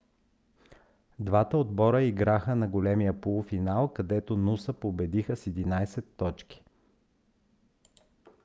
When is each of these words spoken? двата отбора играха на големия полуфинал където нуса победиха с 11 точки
двата 1.19 1.57
отбора 1.57 2.03
играха 2.03 2.55
на 2.55 2.67
големия 2.67 3.21
полуфинал 3.21 3.93
където 3.93 4.37
нуса 4.37 4.73
победиха 4.73 5.35
с 5.37 5.45
11 5.45 6.05
точки 6.17 6.63